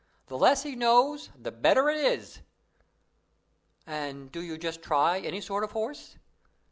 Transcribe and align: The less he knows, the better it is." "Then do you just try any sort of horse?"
The 0.29 0.35
less 0.35 0.63
he 0.63 0.75
knows, 0.75 1.29
the 1.39 1.51
better 1.51 1.87
it 1.87 1.95
is." 1.99 2.41
"Then 3.85 4.29
do 4.29 4.41
you 4.41 4.57
just 4.57 4.81
try 4.81 5.19
any 5.19 5.41
sort 5.41 5.63
of 5.63 5.73
horse?" 5.73 6.17